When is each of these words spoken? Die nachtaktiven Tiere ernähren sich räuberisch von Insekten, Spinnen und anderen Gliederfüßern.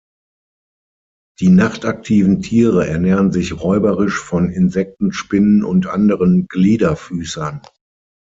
Die 1.39 1.49
nachtaktiven 1.49 2.41
Tiere 2.41 2.87
ernähren 2.87 3.31
sich 3.31 3.53
räuberisch 3.61 4.17
von 4.19 4.49
Insekten, 4.49 5.11
Spinnen 5.13 5.63
und 5.63 5.85
anderen 5.85 6.47
Gliederfüßern. 6.47 7.61